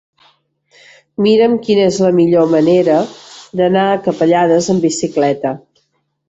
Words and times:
Mira'm 1.25 1.51
quina 1.67 1.83
és 1.89 1.99
la 2.05 2.09
millor 2.19 2.47
manera 2.53 2.95
d'anar 3.61 3.85
a 3.91 4.01
Capellades 4.09 4.71
amb 4.75 4.89
bicicleta. 4.89 5.55